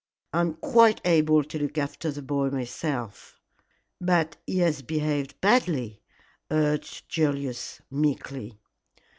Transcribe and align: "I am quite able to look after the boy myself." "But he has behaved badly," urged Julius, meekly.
"I 0.33 0.39
am 0.41 0.55
quite 0.55 0.99
able 1.05 1.43
to 1.43 1.59
look 1.59 1.77
after 1.77 2.09
the 2.09 2.23
boy 2.23 2.49
myself." 2.49 3.39
"But 3.99 4.35
he 4.47 4.57
has 4.57 4.81
behaved 4.81 5.39
badly," 5.41 6.01
urged 6.49 7.07
Julius, 7.07 7.83
meekly. 7.91 8.57